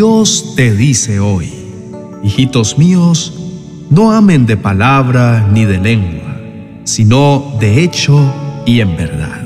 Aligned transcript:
Dios 0.00 0.54
te 0.56 0.74
dice 0.74 1.20
hoy, 1.20 1.52
hijitos 2.24 2.78
míos, 2.78 3.34
no 3.90 4.12
amen 4.12 4.46
de 4.46 4.56
palabra 4.56 5.46
ni 5.52 5.66
de 5.66 5.76
lengua, 5.76 6.40
sino 6.84 7.58
de 7.60 7.84
hecho 7.84 8.18
y 8.64 8.80
en 8.80 8.96
verdad. 8.96 9.44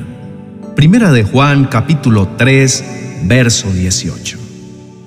Primera 0.76 1.10
de 1.10 1.24
Juan 1.24 1.64
capítulo 1.64 2.28
3, 2.38 2.84
verso 3.24 3.72
18. 3.72 4.38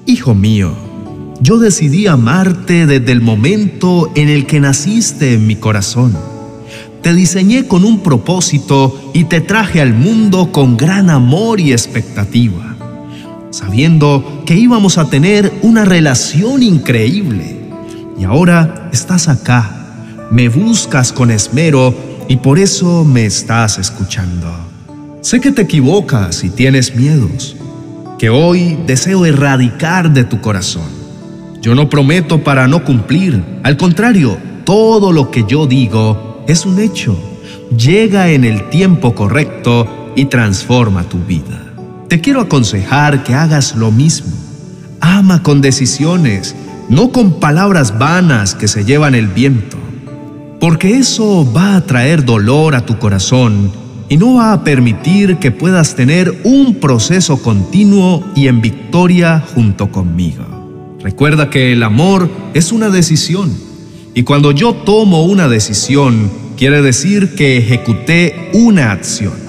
Hijo 0.05 0.35
mío, 0.35 0.73
yo 1.39 1.59
decidí 1.59 2.07
amarte 2.07 2.85
desde 2.85 3.13
el 3.13 3.21
momento 3.21 4.11
en 4.15 4.27
el 4.27 4.47
que 4.47 4.59
naciste 4.59 5.35
en 5.35 5.47
mi 5.47 5.55
corazón. 5.55 6.13
Te 7.01 7.13
diseñé 7.13 7.69
con 7.69 7.85
un 7.85 8.01
propósito 8.01 9.11
y 9.13 9.23
te 9.23 9.39
traje 9.39 9.79
al 9.79 9.93
mundo 9.93 10.51
con 10.51 10.75
gran 10.75 11.09
amor 11.09 11.61
y 11.61 11.71
expectativa, 11.71 12.76
sabiendo 13.51 14.43
que 14.45 14.55
íbamos 14.55 14.97
a 14.97 15.09
tener 15.09 15.51
una 15.61 15.85
relación 15.85 16.63
increíble. 16.63 17.57
Y 18.17 18.23
ahora 18.23 18.89
estás 18.91 19.27
acá, 19.27 19.71
me 20.31 20.49
buscas 20.49 21.13
con 21.13 21.31
esmero 21.31 21.93
y 22.27 22.37
por 22.37 22.59
eso 22.59 23.05
me 23.05 23.25
estás 23.25 23.77
escuchando. 23.77 24.47
Sé 25.21 25.39
que 25.39 25.51
te 25.51 25.63
equivocas 25.63 26.43
y 26.43 26.49
tienes 26.49 26.95
miedos, 26.95 27.55
que 28.17 28.29
hoy 28.29 28.77
deseo 28.85 29.25
erradicar 29.25 30.13
de 30.13 30.23
tu 30.23 30.41
corazón. 30.41 30.97
Yo 31.61 31.75
no 31.75 31.89
prometo 31.89 32.43
para 32.43 32.67
no 32.67 32.83
cumplir, 32.83 33.43
al 33.63 33.77
contrario, 33.77 34.37
todo 34.63 35.11
lo 35.11 35.31
que 35.31 35.43
yo 35.47 35.67
digo 35.67 36.43
es 36.47 36.65
un 36.65 36.79
hecho. 36.79 37.17
Llega 37.77 38.29
en 38.29 38.43
el 38.43 38.69
tiempo 38.69 39.13
correcto 39.13 40.11
y 40.15 40.25
transforma 40.25 41.03
tu 41.03 41.19
vida. 41.19 41.66
Te 42.07 42.21
quiero 42.21 42.39
aconsejar 42.39 43.23
que 43.23 43.33
hagas 43.33 43.75
lo 43.75 43.91
mismo. 43.91 44.31
Ama 45.01 45.43
con 45.43 45.59
decisiones, 45.59 46.55
no 46.87 47.11
con 47.11 47.39
palabras 47.39 47.99
vanas 47.99 48.55
que 48.55 48.69
se 48.69 48.85
llevan 48.85 49.13
el 49.13 49.27
viento, 49.27 49.77
porque 50.59 50.97
eso 50.97 51.51
va 51.51 51.75
a 51.75 51.81
traer 51.81 52.23
dolor 52.23 52.75
a 52.75 52.85
tu 52.85 52.97
corazón 52.97 53.71
y 54.07 54.15
no 54.15 54.35
va 54.35 54.53
a 54.53 54.63
permitir 54.63 55.35
que 55.37 55.51
puedas 55.51 55.95
tener 55.95 56.33
un 56.45 56.75
proceso 56.75 57.41
continuo 57.41 58.23
y 58.35 58.47
en 58.47 58.61
victoria 58.61 59.43
junto 59.53 59.91
conmigo. 59.91 60.45
Recuerda 61.03 61.49
que 61.49 61.73
el 61.73 61.83
amor 61.83 62.29
es 62.53 62.71
una 62.71 62.89
decisión 62.89 63.51
y 64.13 64.23
cuando 64.23 64.51
yo 64.51 64.73
tomo 64.73 65.25
una 65.25 65.49
decisión 65.49 66.31
quiere 66.55 66.81
decir 66.81 67.35
que 67.35 67.57
ejecuté 67.57 68.49
una 68.53 68.91
acción. 68.91 69.46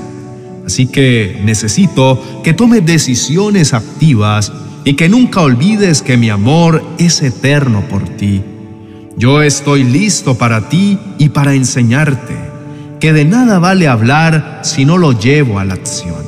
Así 0.68 0.86
que 0.86 1.40
necesito 1.46 2.22
que 2.44 2.52
tomes 2.52 2.84
decisiones 2.84 3.72
activas 3.72 4.52
y 4.84 4.96
que 4.96 5.08
nunca 5.08 5.40
olvides 5.40 6.02
que 6.02 6.18
mi 6.18 6.28
amor 6.28 6.84
es 6.98 7.22
eterno 7.22 7.88
por 7.88 8.06
ti. 8.06 8.42
Yo 9.16 9.40
estoy 9.40 9.82
listo 9.82 10.36
para 10.36 10.68
ti 10.68 10.98
y 11.16 11.30
para 11.30 11.54
enseñarte 11.54 12.36
que 13.00 13.14
de 13.14 13.24
nada 13.24 13.58
vale 13.58 13.88
hablar 13.88 14.60
si 14.62 14.84
no 14.84 14.98
lo 14.98 15.18
llevo 15.18 15.58
a 15.58 15.64
la 15.64 15.72
acción. 15.72 16.22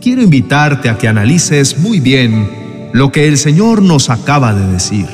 Quiero 0.00 0.20
invitarte 0.20 0.88
a 0.88 0.98
que 0.98 1.06
analices 1.06 1.78
muy 1.78 2.00
bien 2.00 2.90
lo 2.92 3.12
que 3.12 3.28
el 3.28 3.38
Señor 3.38 3.82
nos 3.82 4.10
acaba 4.10 4.52
de 4.52 4.66
decir. 4.66 5.06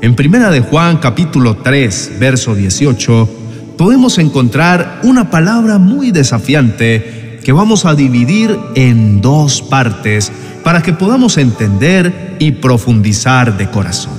En 0.00 0.16
Primera 0.16 0.50
de 0.50 0.60
Juan 0.60 0.96
capítulo 0.96 1.58
3, 1.58 2.12
verso 2.18 2.54
18, 2.54 3.28
podemos 3.76 4.16
encontrar 4.16 5.00
una 5.02 5.28
palabra 5.28 5.76
muy 5.76 6.12
desafiante 6.12 7.25
que 7.46 7.52
vamos 7.52 7.86
a 7.86 7.94
dividir 7.94 8.58
en 8.74 9.22
dos 9.22 9.62
partes 9.62 10.30
para 10.62 10.82
que 10.82 10.92
podamos 10.92 11.38
entender 11.38 12.36
y 12.38 12.50
profundizar 12.50 13.56
de 13.56 13.70
corazón. 13.70 14.12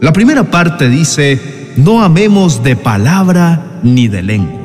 La 0.00 0.12
primera 0.12 0.44
parte 0.50 0.90
dice, 0.90 1.72
no 1.76 2.02
amemos 2.02 2.62
de 2.62 2.76
palabra 2.76 3.80
ni 3.82 4.08
de 4.08 4.22
lengua 4.22 4.64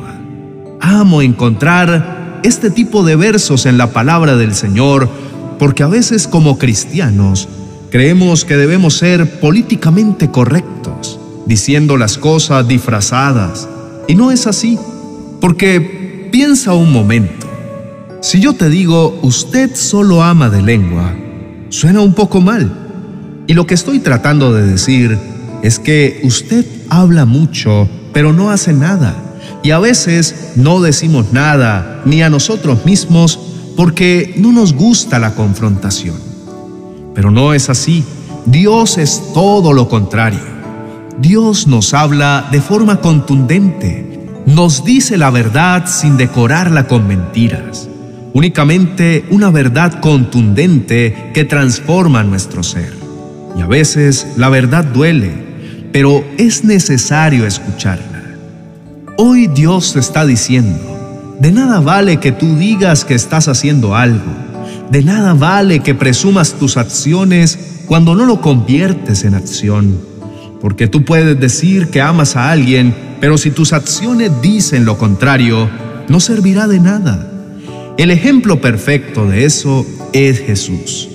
amo 0.79 1.21
encontrar 1.21 2.39
este 2.43 2.69
tipo 2.69 3.03
de 3.03 3.15
versos 3.15 3.65
en 3.65 3.77
la 3.77 3.91
palabra 3.91 4.35
del 4.35 4.55
Señor, 4.55 5.09
porque 5.57 5.83
a 5.83 5.87
veces 5.87 6.27
como 6.27 6.57
cristianos 6.57 7.49
creemos 7.89 8.45
que 8.45 8.55
debemos 8.55 8.97
ser 8.97 9.39
políticamente 9.39 10.31
correctos, 10.31 11.19
diciendo 11.45 11.97
las 11.97 12.17
cosas 12.17 12.67
disfrazadas. 12.67 13.67
Y 14.07 14.15
no 14.15 14.31
es 14.31 14.47
así, 14.47 14.77
porque 15.41 16.29
piensa 16.31 16.73
un 16.73 16.91
momento. 16.91 17.48
Si 18.21 18.39
yo 18.39 18.53
te 18.53 18.69
digo, 18.69 19.17
usted 19.21 19.75
solo 19.75 20.23
ama 20.23 20.49
de 20.49 20.61
lengua, 20.61 21.15
suena 21.69 22.01
un 22.01 22.13
poco 22.13 22.41
mal. 22.41 22.71
Y 23.47 23.53
lo 23.53 23.65
que 23.65 23.73
estoy 23.73 23.99
tratando 23.99 24.53
de 24.53 24.65
decir 24.65 25.17
es 25.63 25.79
que 25.79 26.19
usted 26.23 26.65
habla 26.89 27.25
mucho, 27.25 27.87
pero 28.13 28.33
no 28.33 28.51
hace 28.51 28.73
nada 28.73 29.15
y 29.63 29.71
a 29.71 29.79
veces 29.79 30.53
no 30.55 30.81
decimos 30.81 31.33
nada 31.33 32.01
ni 32.05 32.21
a 32.21 32.29
nosotros 32.29 32.85
mismos 32.85 33.39
porque 33.75 34.35
no 34.37 34.51
nos 34.51 34.73
gusta 34.73 35.19
la 35.19 35.35
confrontación. 35.35 36.15
Pero 37.13 37.31
no 37.31 37.53
es 37.53 37.69
así. 37.69 38.03
Dios 38.45 38.97
es 38.97 39.33
todo 39.33 39.73
lo 39.73 39.89
contrario. 39.89 40.39
Dios 41.19 41.67
nos 41.67 41.93
habla 41.93 42.47
de 42.51 42.61
forma 42.61 43.01
contundente. 43.01 44.27
Nos 44.45 44.83
dice 44.83 45.17
la 45.17 45.29
verdad 45.29 45.85
sin 45.87 46.17
decorarla 46.17 46.87
con 46.87 47.07
mentiras. 47.07 47.88
Únicamente 48.33 49.25
una 49.31 49.49
verdad 49.49 49.99
contundente 49.99 51.31
que 51.33 51.45
transforma 51.45 52.23
nuestro 52.23 52.61
ser. 52.63 52.93
Y 53.57 53.61
a 53.61 53.67
veces 53.67 54.27
la 54.37 54.49
verdad 54.49 54.83
duele, 54.83 55.31
pero 55.91 56.23
es 56.37 56.63
necesario 56.63 57.45
escucharla. 57.45 58.23
Hoy 59.17 59.47
Dios 59.47 59.95
está 59.95 60.25
diciendo, 60.25 61.35
de 61.39 61.51
nada 61.51 61.79
vale 61.79 62.17
que 62.17 62.31
tú 62.31 62.55
digas 62.55 63.03
que 63.03 63.15
estás 63.15 63.47
haciendo 63.47 63.95
algo, 63.95 64.31
de 64.91 65.03
nada 65.03 65.33
vale 65.33 65.79
que 65.79 65.95
presumas 65.95 66.53
tus 66.53 66.77
acciones 66.77 67.57
cuando 67.87 68.13
no 68.13 68.25
lo 68.25 68.41
conviertes 68.41 69.23
en 69.23 69.33
acción, 69.33 69.99
porque 70.61 70.87
tú 70.87 71.03
puedes 71.03 71.39
decir 71.39 71.87
que 71.87 72.01
amas 72.01 72.35
a 72.35 72.51
alguien, 72.51 72.93
pero 73.19 73.37
si 73.37 73.51
tus 73.51 73.73
acciones 73.73 74.31
dicen 74.41 74.85
lo 74.85 74.97
contrario, 74.97 75.69
no 76.07 76.19
servirá 76.19 76.67
de 76.67 76.79
nada. 76.79 77.28
El 77.99 78.09
ejemplo 78.09 78.59
perfecto 78.59 79.27
de 79.27 79.45
eso 79.45 79.85
es 80.11 80.39
Jesús, 80.39 81.07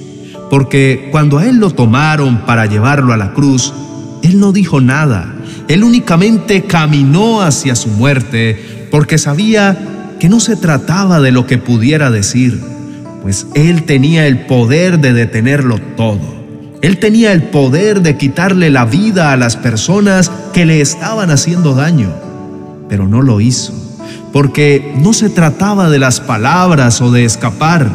porque 0.50 1.08
cuando 1.10 1.38
a 1.38 1.46
Él 1.46 1.56
lo 1.56 1.70
tomaron 1.70 2.46
para 2.46 2.66
llevarlo 2.66 3.12
a 3.12 3.16
la 3.16 3.32
cruz, 3.32 3.74
Él 4.22 4.38
no 4.38 4.52
dijo 4.52 4.80
nada, 4.80 5.34
él 5.68 5.82
únicamente 5.82 6.62
caminó 6.64 7.40
hacia 7.40 7.74
su 7.74 7.88
muerte 7.88 8.88
porque 8.90 9.16
sabía 9.18 10.16
que 10.20 10.28
no 10.28 10.40
se 10.40 10.56
trataba 10.56 11.20
de 11.20 11.32
lo 11.32 11.46
que 11.46 11.58
pudiera 11.58 12.10
decir, 12.10 12.60
pues 13.22 13.46
Él 13.54 13.84
tenía 13.84 14.26
el 14.26 14.44
poder 14.44 14.98
de 14.98 15.12
detenerlo 15.12 15.78
todo. 15.96 16.34
Él 16.82 16.98
tenía 16.98 17.32
el 17.32 17.44
poder 17.44 18.02
de 18.02 18.18
quitarle 18.18 18.68
la 18.68 18.84
vida 18.84 19.32
a 19.32 19.38
las 19.38 19.56
personas 19.56 20.30
que 20.52 20.66
le 20.66 20.82
estaban 20.82 21.30
haciendo 21.30 21.74
daño, 21.74 22.10
pero 22.90 23.08
no 23.08 23.22
lo 23.22 23.40
hizo, 23.40 23.72
porque 24.32 24.94
no 24.98 25.12
se 25.12 25.30
trataba 25.30 25.88
de 25.90 25.98
las 25.98 26.20
palabras 26.20 27.00
o 27.00 27.10
de 27.10 27.24
escapar, 27.24 27.90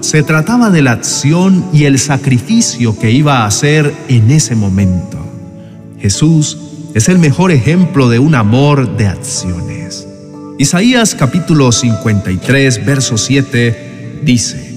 se 0.00 0.22
trataba 0.22 0.70
de 0.70 0.82
la 0.82 0.92
acción 0.92 1.64
y 1.72 1.84
el 1.84 1.98
sacrificio 1.98 2.98
que 2.98 3.10
iba 3.10 3.38
a 3.38 3.46
hacer 3.46 3.94
en 4.08 4.30
ese 4.30 4.54
momento. 4.54 5.18
Jesús 6.00 6.58
es 6.94 7.08
el 7.08 7.18
mejor 7.18 7.52
ejemplo 7.52 8.08
de 8.08 8.18
un 8.18 8.34
amor 8.34 8.96
de 8.96 9.06
acciones. 9.06 10.06
Isaías 10.58 11.14
capítulo 11.14 11.72
53, 11.72 12.84
verso 12.84 13.16
7 13.16 14.20
dice, 14.22 14.74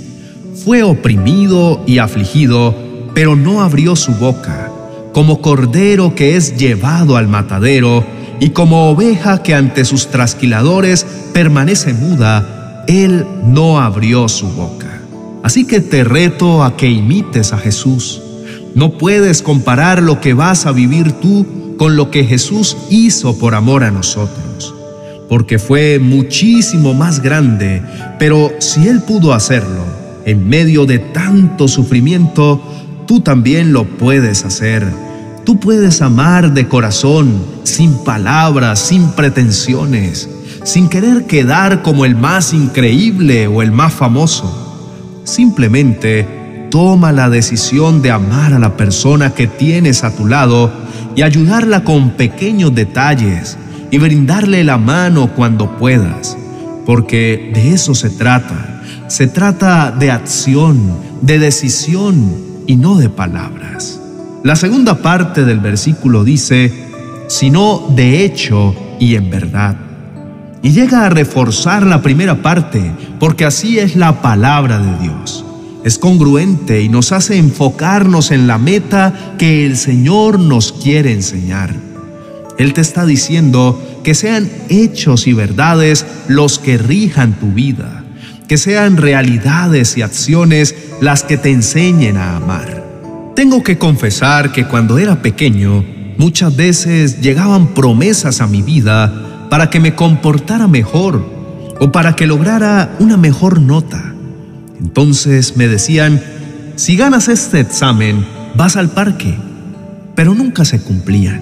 Fue 0.63 0.83
oprimido 0.83 1.83
y 1.87 1.97
afligido, 1.97 2.75
pero 3.13 3.35
no 3.35 3.61
abrió 3.61 3.95
su 3.95 4.13
boca, 4.13 4.71
como 5.13 5.41
cordero 5.41 6.15
que 6.15 6.35
es 6.35 6.55
llevado 6.57 7.17
al 7.17 7.27
matadero, 7.27 8.05
y 8.39 8.49
como 8.49 8.89
oveja 8.89 9.43
que 9.43 9.55
ante 9.55 9.85
sus 9.85 10.07
trasquiladores 10.07 11.05
permanece 11.33 11.93
muda, 11.93 12.83
él 12.87 13.25
no 13.45 13.79
abrió 13.79 14.27
su 14.27 14.47
boca. 14.47 15.01
Así 15.43 15.65
que 15.65 15.81
te 15.81 16.03
reto 16.03 16.63
a 16.63 16.77
que 16.77 16.89
imites 16.89 17.53
a 17.53 17.57
Jesús. 17.57 18.21
No 18.75 18.97
puedes 18.97 19.41
comparar 19.41 20.01
lo 20.01 20.19
que 20.19 20.33
vas 20.33 20.65
a 20.65 20.71
vivir 20.71 21.11
tú 21.13 21.75
con 21.77 21.95
lo 21.95 22.11
que 22.11 22.23
Jesús 22.23 22.77
hizo 22.89 23.37
por 23.37 23.55
amor 23.55 23.83
a 23.83 23.91
nosotros, 23.91 24.73
porque 25.29 25.59
fue 25.59 25.99
muchísimo 25.99 26.93
más 26.93 27.21
grande, 27.21 27.81
pero 28.19 28.51
si 28.59 28.87
Él 28.87 29.01
pudo 29.01 29.33
hacerlo 29.33 29.83
en 30.25 30.47
medio 30.47 30.85
de 30.85 30.99
tanto 30.99 31.67
sufrimiento, 31.67 32.61
tú 33.05 33.19
también 33.21 33.73
lo 33.73 33.85
puedes 33.85 34.45
hacer. 34.45 34.87
Tú 35.45 35.59
puedes 35.59 36.01
amar 36.01 36.53
de 36.53 36.69
corazón, 36.69 37.43
sin 37.63 37.93
palabras, 38.05 38.79
sin 38.79 39.11
pretensiones, 39.11 40.29
sin 40.63 40.87
querer 40.87 41.25
quedar 41.25 41.81
como 41.81 42.05
el 42.05 42.15
más 42.15 42.53
increíble 42.53 43.47
o 43.47 43.61
el 43.61 43.73
más 43.73 43.93
famoso. 43.93 45.21
Simplemente 45.25 46.67
toma 46.71 47.11
la 47.11 47.29
decisión 47.29 48.01
de 48.01 48.11
amar 48.11 48.53
a 48.53 48.59
la 48.59 48.77
persona 48.77 49.33
que 49.33 49.47
tienes 49.47 50.05
a 50.05 50.15
tu 50.15 50.27
lado 50.27 50.71
y 51.13 51.23
ayudarla 51.23 51.83
con 51.83 52.11
pequeños 52.11 52.73
detalles 52.73 53.57
y 53.91 53.97
brindarle 53.97 54.63
la 54.63 54.77
mano 54.77 55.35
cuando 55.35 55.77
puedas, 55.77 56.37
porque 56.85 57.51
de 57.53 57.73
eso 57.73 57.93
se 57.95 58.09
trata. 58.09 58.81
Se 59.07 59.27
trata 59.27 59.91
de 59.91 60.09
acción, 60.09 60.97
de 61.21 61.37
decisión 61.37 62.33
y 62.65 62.77
no 62.77 62.95
de 62.95 63.09
palabras. 63.09 63.99
La 64.43 64.57
segunda 64.57 64.95
parte 64.95 65.45
del 65.45 65.61
versículo 65.61 66.25
dice, 66.25 66.69
sino 67.29 67.87
de 67.95 68.25
hecho 68.25 68.75
y 68.99 69.15
en 69.15 69.29
verdad. 69.29 69.77
Y 70.61 70.71
llega 70.71 71.05
a 71.05 71.09
reforzar 71.09 71.85
la 71.85 72.01
primera 72.01 72.41
parte, 72.41 72.91
porque 73.21 73.45
así 73.45 73.79
es 73.79 73.95
la 73.95 74.21
palabra 74.21 74.79
de 74.79 74.99
Dios. 75.01 75.45
Es 75.85 75.97
congruente 75.97 76.81
y 76.81 76.89
nos 76.89 77.13
hace 77.13 77.37
enfocarnos 77.37 78.31
en 78.31 78.45
la 78.45 78.57
meta 78.57 79.35
que 79.37 79.65
el 79.65 79.77
Señor 79.77 80.39
nos 80.39 80.73
quiere 80.73 81.13
enseñar. 81.13 81.73
Él 82.57 82.73
te 82.73 82.81
está 82.81 83.05
diciendo 83.05 83.81
que 84.03 84.13
sean 84.13 84.49
hechos 84.67 85.25
y 85.25 85.31
verdades 85.31 86.05
los 86.27 86.59
que 86.59 86.77
rijan 86.77 87.39
tu 87.39 87.53
vida, 87.53 88.03
que 88.49 88.57
sean 88.57 88.97
realidades 88.97 89.95
y 89.95 90.01
acciones 90.01 90.75
las 90.99 91.23
que 91.23 91.37
te 91.37 91.49
enseñen 91.49 92.17
a 92.17 92.35
amar. 92.35 92.92
Tengo 93.35 93.63
que 93.63 93.79
confesar 93.79 94.51
que 94.51 94.65
cuando 94.65 94.99
era 94.99 95.23
pequeño, 95.23 95.83
muchas 96.17 96.55
veces 96.55 97.19
llegaban 97.19 97.73
promesas 97.73 98.41
a 98.41 98.47
mi 98.47 98.61
vida 98.61 99.47
para 99.49 99.71
que 99.71 99.79
me 99.79 99.95
comportara 99.95 100.67
mejor 100.67 101.25
o 101.79 101.91
para 101.91 102.15
que 102.15 102.27
lograra 102.27 102.95
una 102.99 103.17
mejor 103.17 103.59
nota. 103.59 104.13
Entonces 104.79 105.57
me 105.57 105.67
decían, 105.67 106.21
si 106.75 106.95
ganas 106.95 107.27
este 107.27 107.59
examen, 107.59 108.23
vas 108.55 108.77
al 108.77 108.91
parque, 108.91 109.35
pero 110.13 110.35
nunca 110.35 110.63
se 110.63 110.79
cumplían. 110.79 111.41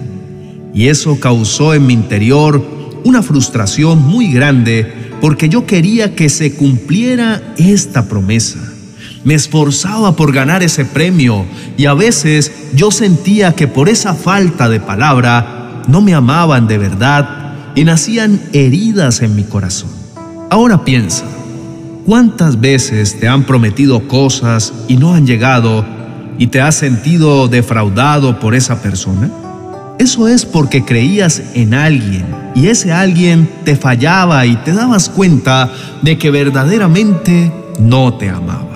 Y 0.72 0.88
eso 0.88 1.20
causó 1.20 1.74
en 1.74 1.86
mi 1.86 1.92
interior 1.92 2.64
una 3.04 3.22
frustración 3.22 4.02
muy 4.02 4.32
grande 4.32 4.90
porque 5.20 5.50
yo 5.50 5.66
quería 5.66 6.14
que 6.14 6.30
se 6.30 6.54
cumpliera 6.54 7.42
esta 7.58 8.08
promesa. 8.08 8.71
Me 9.24 9.34
esforzaba 9.34 10.16
por 10.16 10.32
ganar 10.32 10.62
ese 10.62 10.84
premio 10.84 11.44
y 11.76 11.86
a 11.86 11.94
veces 11.94 12.50
yo 12.74 12.90
sentía 12.90 13.54
que 13.54 13.68
por 13.68 13.88
esa 13.88 14.14
falta 14.14 14.68
de 14.68 14.80
palabra 14.80 15.82
no 15.88 16.00
me 16.00 16.14
amaban 16.14 16.66
de 16.66 16.78
verdad 16.78 17.54
y 17.74 17.84
nacían 17.84 18.40
heridas 18.52 19.22
en 19.22 19.36
mi 19.36 19.44
corazón. 19.44 19.90
Ahora 20.50 20.84
piensa, 20.84 21.24
¿cuántas 22.04 22.60
veces 22.60 23.18
te 23.18 23.28
han 23.28 23.44
prometido 23.44 24.06
cosas 24.08 24.72
y 24.88 24.96
no 24.96 25.14
han 25.14 25.26
llegado 25.26 25.84
y 26.38 26.48
te 26.48 26.60
has 26.60 26.74
sentido 26.74 27.48
defraudado 27.48 28.40
por 28.40 28.54
esa 28.54 28.82
persona? 28.82 29.30
Eso 29.98 30.26
es 30.26 30.44
porque 30.44 30.84
creías 30.84 31.42
en 31.54 31.74
alguien 31.74 32.26
y 32.56 32.66
ese 32.66 32.92
alguien 32.92 33.48
te 33.64 33.76
fallaba 33.76 34.44
y 34.46 34.56
te 34.56 34.72
dabas 34.72 35.08
cuenta 35.08 35.70
de 36.02 36.18
que 36.18 36.30
verdaderamente 36.30 37.52
no 37.78 38.14
te 38.14 38.28
amaba. 38.28 38.71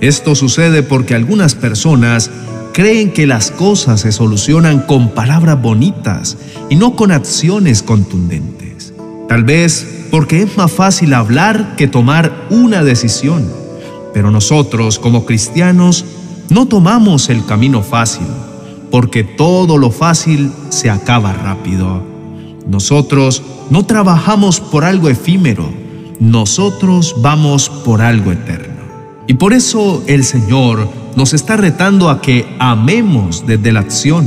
Esto 0.00 0.34
sucede 0.34 0.82
porque 0.82 1.14
algunas 1.14 1.54
personas 1.54 2.30
creen 2.72 3.12
que 3.12 3.26
las 3.26 3.50
cosas 3.50 4.02
se 4.02 4.12
solucionan 4.12 4.80
con 4.80 5.10
palabras 5.10 5.60
bonitas 5.60 6.36
y 6.70 6.76
no 6.76 6.94
con 6.94 7.10
acciones 7.10 7.82
contundentes. 7.82 8.92
Tal 9.28 9.42
vez 9.42 10.06
porque 10.10 10.42
es 10.42 10.56
más 10.56 10.70
fácil 10.70 11.14
hablar 11.14 11.74
que 11.76 11.88
tomar 11.88 12.46
una 12.50 12.84
decisión. 12.84 13.44
Pero 14.14 14.30
nosotros 14.30 14.98
como 14.98 15.26
cristianos 15.26 16.04
no 16.48 16.66
tomamos 16.66 17.28
el 17.28 17.44
camino 17.44 17.82
fácil, 17.82 18.26
porque 18.90 19.24
todo 19.24 19.76
lo 19.76 19.90
fácil 19.90 20.52
se 20.70 20.90
acaba 20.90 21.32
rápido. 21.32 22.02
Nosotros 22.66 23.42
no 23.70 23.84
trabajamos 23.84 24.60
por 24.60 24.84
algo 24.84 25.08
efímero, 25.08 25.68
nosotros 26.20 27.16
vamos 27.20 27.68
por 27.68 28.00
algo 28.00 28.32
eterno. 28.32 28.77
Y 29.28 29.34
por 29.34 29.52
eso 29.52 30.02
el 30.06 30.24
Señor 30.24 30.88
nos 31.14 31.34
está 31.34 31.58
retando 31.58 32.08
a 32.08 32.22
que 32.22 32.46
amemos 32.58 33.46
desde 33.46 33.72
la 33.72 33.80
acción, 33.80 34.26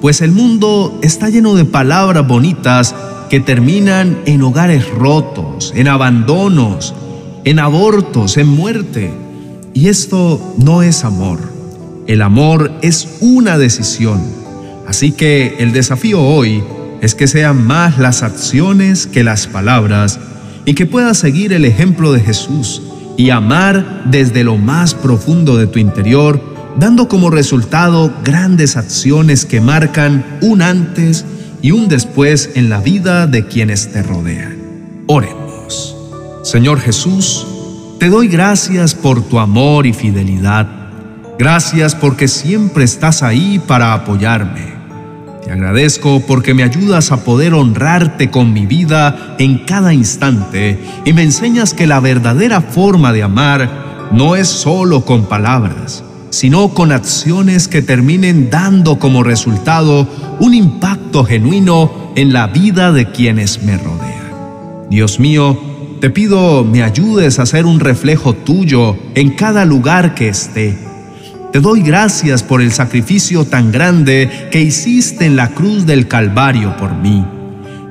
pues 0.00 0.20
el 0.20 0.32
mundo 0.32 0.98
está 1.00 1.30
lleno 1.30 1.54
de 1.54 1.64
palabras 1.64 2.26
bonitas 2.26 2.92
que 3.30 3.38
terminan 3.38 4.18
en 4.26 4.42
hogares 4.42 4.90
rotos, 4.90 5.72
en 5.76 5.86
abandonos, 5.86 6.92
en 7.44 7.60
abortos, 7.60 8.36
en 8.36 8.48
muerte. 8.48 9.14
Y 9.74 9.86
esto 9.86 10.54
no 10.58 10.82
es 10.82 11.04
amor. 11.04 11.38
El 12.08 12.20
amor 12.20 12.72
es 12.82 13.18
una 13.20 13.56
decisión. 13.58 14.20
Así 14.88 15.12
que 15.12 15.54
el 15.60 15.72
desafío 15.72 16.20
hoy 16.20 16.64
es 17.00 17.14
que 17.14 17.28
sean 17.28 17.64
más 17.64 17.96
las 17.96 18.24
acciones 18.24 19.06
que 19.06 19.22
las 19.22 19.46
palabras 19.46 20.18
y 20.64 20.74
que 20.74 20.84
puedas 20.84 21.16
seguir 21.16 21.52
el 21.52 21.64
ejemplo 21.64 22.12
de 22.12 22.20
Jesús 22.20 22.82
y 23.16 23.30
amar 23.30 24.04
desde 24.06 24.44
lo 24.44 24.56
más 24.56 24.94
profundo 24.94 25.56
de 25.56 25.66
tu 25.66 25.78
interior, 25.78 26.40
dando 26.78 27.08
como 27.08 27.30
resultado 27.30 28.12
grandes 28.24 28.76
acciones 28.76 29.44
que 29.44 29.60
marcan 29.60 30.24
un 30.40 30.62
antes 30.62 31.24
y 31.60 31.70
un 31.70 31.88
después 31.88 32.50
en 32.54 32.68
la 32.68 32.80
vida 32.80 33.26
de 33.26 33.46
quienes 33.46 33.92
te 33.92 34.02
rodean. 34.02 34.56
Oremos. 35.06 35.96
Señor 36.42 36.80
Jesús, 36.80 37.46
te 37.98 38.08
doy 38.08 38.26
gracias 38.28 38.94
por 38.94 39.22
tu 39.22 39.38
amor 39.38 39.86
y 39.86 39.92
fidelidad. 39.92 40.66
Gracias 41.38 41.94
porque 41.94 42.28
siempre 42.28 42.84
estás 42.84 43.22
ahí 43.22 43.60
para 43.66 43.94
apoyarme. 43.94 44.81
Agradezco 45.52 46.20
porque 46.26 46.54
me 46.54 46.62
ayudas 46.62 47.12
a 47.12 47.24
poder 47.24 47.52
honrarte 47.52 48.30
con 48.30 48.54
mi 48.54 48.64
vida 48.64 49.36
en 49.38 49.58
cada 49.66 49.92
instante 49.92 50.82
y 51.04 51.12
me 51.12 51.24
enseñas 51.24 51.74
que 51.74 51.86
la 51.86 52.00
verdadera 52.00 52.62
forma 52.62 53.12
de 53.12 53.22
amar 53.22 54.08
no 54.12 54.34
es 54.34 54.48
solo 54.48 55.04
con 55.04 55.26
palabras, 55.26 56.04
sino 56.30 56.70
con 56.70 56.90
acciones 56.90 57.68
que 57.68 57.82
terminen 57.82 58.48
dando 58.48 58.98
como 58.98 59.22
resultado 59.24 60.08
un 60.40 60.54
impacto 60.54 61.22
genuino 61.22 62.12
en 62.16 62.32
la 62.32 62.46
vida 62.46 62.90
de 62.90 63.10
quienes 63.10 63.62
me 63.62 63.76
rodean. 63.76 64.88
Dios 64.88 65.20
mío, 65.20 65.60
te 66.00 66.08
pido 66.08 66.64
me 66.64 66.82
ayudes 66.82 67.38
a 67.38 67.44
ser 67.44 67.66
un 67.66 67.78
reflejo 67.78 68.32
tuyo 68.32 68.96
en 69.14 69.34
cada 69.34 69.66
lugar 69.66 70.14
que 70.14 70.28
esté 70.30 70.91
te 71.52 71.60
doy 71.60 71.82
gracias 71.82 72.42
por 72.42 72.62
el 72.62 72.72
sacrificio 72.72 73.44
tan 73.44 73.70
grande 73.70 74.48
que 74.50 74.62
hiciste 74.62 75.26
en 75.26 75.36
la 75.36 75.50
cruz 75.50 75.84
del 75.84 76.08
Calvario 76.08 76.74
por 76.78 76.94
mí. 76.94 77.22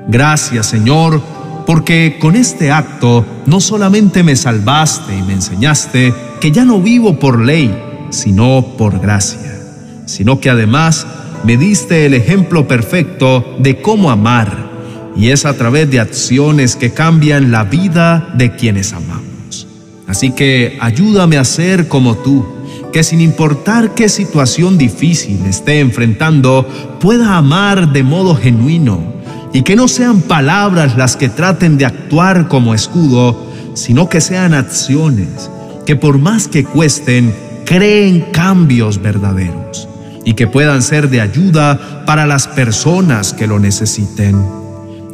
Gracias, 0.07 0.65
Señor, 0.65 1.21
porque 1.67 2.17
con 2.19 2.35
este 2.35 2.71
acto 2.71 3.23
no 3.45 3.61
solamente 3.61 4.23
me 4.23 4.35
salvaste 4.35 5.15
y 5.15 5.21
me 5.21 5.33
enseñaste 5.33 6.11
que 6.39 6.51
ya 6.51 6.65
no 6.65 6.81
vivo 6.81 7.19
por 7.19 7.39
ley, 7.39 7.71
sino 8.09 8.65
por 8.79 8.99
gracia, 8.99 9.61
sino 10.07 10.39
que 10.39 10.49
además 10.49 11.05
me 11.43 11.55
diste 11.55 12.07
el 12.07 12.15
ejemplo 12.15 12.67
perfecto 12.67 13.57
de 13.59 13.79
cómo 13.79 14.09
amar, 14.09 14.71
y 15.15 15.29
es 15.29 15.45
a 15.45 15.53
través 15.53 15.91
de 15.91 15.99
acciones 15.99 16.75
que 16.75 16.93
cambian 16.93 17.51
la 17.51 17.65
vida 17.65 18.27
de 18.33 18.55
quienes 18.55 18.91
amamos. 18.93 19.67
Así 20.07 20.31
que 20.31 20.79
ayúdame 20.81 21.37
a 21.37 21.45
ser 21.45 21.87
como 21.87 22.17
tú 22.17 22.60
que 22.91 23.03
sin 23.03 23.21
importar 23.21 23.93
qué 23.95 24.09
situación 24.09 24.77
difícil 24.77 25.45
esté 25.45 25.79
enfrentando, 25.79 26.67
pueda 26.99 27.37
amar 27.37 27.91
de 27.93 28.03
modo 28.03 28.35
genuino 28.35 29.13
y 29.53 29.63
que 29.63 29.75
no 29.75 29.87
sean 29.87 30.21
palabras 30.21 30.97
las 30.97 31.15
que 31.15 31.29
traten 31.29 31.77
de 31.77 31.85
actuar 31.85 32.47
como 32.47 32.73
escudo, 32.73 33.45
sino 33.73 34.09
que 34.09 34.21
sean 34.21 34.53
acciones 34.53 35.49
que 35.85 35.95
por 35.95 36.17
más 36.17 36.47
que 36.47 36.63
cuesten, 36.63 37.33
creen 37.65 38.25
cambios 38.31 39.01
verdaderos 39.01 39.87
y 40.25 40.33
que 40.33 40.47
puedan 40.47 40.81
ser 40.81 41.09
de 41.09 41.21
ayuda 41.21 42.03
para 42.05 42.25
las 42.25 42.47
personas 42.47 43.33
que 43.33 43.47
lo 43.47 43.59
necesiten. 43.59 44.35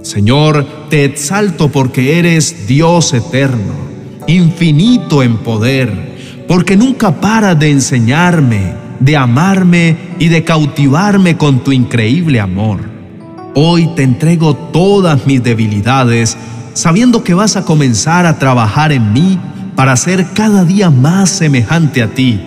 Señor, 0.02 0.66
te 0.90 1.06
exalto 1.06 1.70
porque 1.70 2.20
eres 2.20 2.68
Dios 2.68 3.14
eterno, 3.14 3.74
infinito 4.28 5.24
en 5.24 5.38
poder 5.38 6.07
porque 6.48 6.78
nunca 6.78 7.20
para 7.20 7.56
de 7.56 7.72
enseñarme, 7.72 8.74
de 9.00 9.18
amarme 9.18 9.98
y 10.18 10.30
de 10.30 10.44
cautivarme 10.44 11.38
con 11.38 11.60
tu 11.60 11.72
increíble 11.72 12.40
amor. 12.40 12.80
Hoy 13.54 13.90
te 13.96 14.04
entrego 14.04 14.56
todas 14.56 15.26
mis 15.26 15.44
debilidades, 15.44 16.38
sabiendo 16.74 17.24
que 17.24 17.34
vas 17.34 17.58
a 17.58 17.66
comenzar 17.66 18.26
a 18.26 18.40
trabajar 18.40 18.92
en 18.92 19.12
mí 19.12 19.38
para 19.76 19.96
ser 19.96 20.28
cada 20.34 20.64
día 20.64 20.90
más 20.90 21.30
semejante 21.30 22.02
a 22.02 22.08
ti 22.08 22.40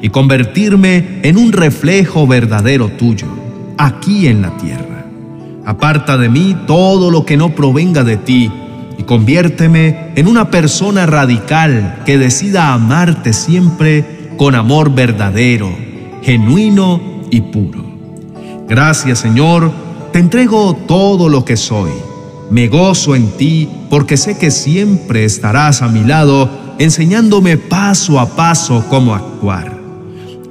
y 0.00 0.08
convertirme 0.10 1.20
en 1.22 1.36
un 1.36 1.52
reflejo 1.52 2.26
verdadero 2.26 2.88
tuyo, 2.88 3.26
aquí 3.76 4.28
en 4.28 4.42
la 4.42 4.56
tierra. 4.56 5.06
Aparta 5.64 6.16
de 6.16 6.28
mí 6.28 6.56
todo 6.66 7.10
lo 7.10 7.26
que 7.26 7.36
no 7.36 7.54
provenga 7.54 8.04
de 8.04 8.16
ti 8.16 8.50
conviérteme 9.08 10.12
en 10.16 10.28
una 10.28 10.50
persona 10.50 11.06
radical 11.06 12.02
que 12.04 12.18
decida 12.18 12.74
amarte 12.74 13.32
siempre 13.32 14.34
con 14.36 14.54
amor 14.54 14.94
verdadero, 14.94 15.74
genuino 16.22 17.00
y 17.30 17.40
puro. 17.40 17.86
Gracias 18.68 19.20
Señor, 19.20 19.72
te 20.12 20.18
entrego 20.18 20.76
todo 20.86 21.30
lo 21.30 21.42
que 21.46 21.56
soy. 21.56 21.90
Me 22.50 22.68
gozo 22.68 23.16
en 23.16 23.30
ti 23.38 23.66
porque 23.88 24.18
sé 24.18 24.36
que 24.36 24.50
siempre 24.50 25.24
estarás 25.24 25.80
a 25.80 25.88
mi 25.88 26.04
lado 26.04 26.50
enseñándome 26.78 27.56
paso 27.56 28.20
a 28.20 28.36
paso 28.36 28.84
cómo 28.90 29.14
actuar. 29.14 29.74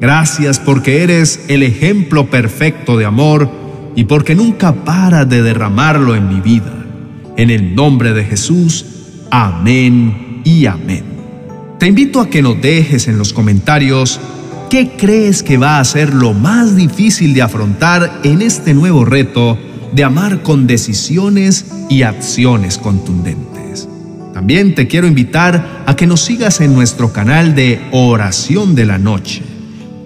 Gracias 0.01 0.57
porque 0.57 1.03
eres 1.03 1.45
el 1.47 1.61
ejemplo 1.61 2.31
perfecto 2.31 2.97
de 2.97 3.05
amor 3.05 3.51
y 3.95 4.05
porque 4.05 4.33
nunca 4.33 4.73
paras 4.73 5.29
de 5.29 5.43
derramarlo 5.43 6.15
en 6.15 6.27
mi 6.27 6.41
vida. 6.41 6.76
En 7.37 7.51
el 7.51 7.75
nombre 7.75 8.13
de 8.13 8.23
Jesús, 8.23 8.83
amén 9.29 10.41
y 10.43 10.65
amén. 10.65 11.03
Te 11.77 11.85
invito 11.85 12.19
a 12.19 12.31
que 12.31 12.41
nos 12.41 12.59
dejes 12.59 13.07
en 13.07 13.19
los 13.19 13.31
comentarios 13.31 14.19
qué 14.71 14.93
crees 14.97 15.43
que 15.43 15.57
va 15.57 15.79
a 15.79 15.85
ser 15.85 16.15
lo 16.15 16.33
más 16.33 16.75
difícil 16.75 17.35
de 17.35 17.43
afrontar 17.43 18.21
en 18.23 18.41
este 18.41 18.73
nuevo 18.73 19.05
reto 19.05 19.55
de 19.93 20.03
amar 20.03 20.41
con 20.41 20.65
decisiones 20.65 21.67
y 21.89 22.01
acciones 22.01 22.79
contundentes. 22.79 23.87
También 24.33 24.73
te 24.73 24.87
quiero 24.87 25.05
invitar 25.05 25.83
a 25.85 25.95
que 25.95 26.07
nos 26.07 26.21
sigas 26.21 26.59
en 26.59 26.73
nuestro 26.73 27.13
canal 27.13 27.53
de 27.53 27.79
Oración 27.91 28.73
de 28.73 28.85
la 28.85 28.97
Noche, 28.97 29.43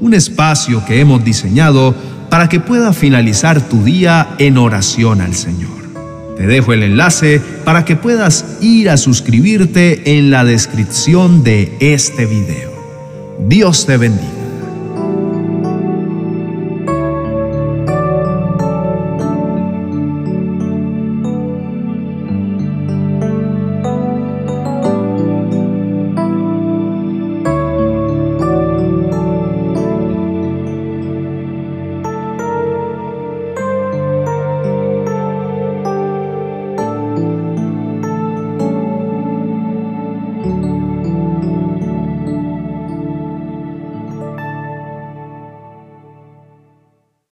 un 0.01 0.13
espacio 0.13 0.83
que 0.83 0.99
hemos 0.99 1.23
diseñado 1.23 1.95
para 2.29 2.49
que 2.49 2.59
pueda 2.59 2.91
finalizar 2.91 3.61
tu 3.69 3.85
día 3.85 4.35
en 4.37 4.57
oración 4.57 5.21
al 5.21 5.33
Señor. 5.33 5.80
Te 6.37 6.47
dejo 6.47 6.73
el 6.73 6.83
enlace 6.83 7.41
para 7.63 7.85
que 7.85 7.95
puedas 7.95 8.45
ir 8.61 8.89
a 8.89 8.97
suscribirte 8.97 10.17
en 10.17 10.31
la 10.31 10.43
descripción 10.43 11.43
de 11.43 11.75
este 11.79 12.25
video. 12.25 12.71
Dios 13.47 13.85
te 13.85 13.97
bendiga. 13.97 14.40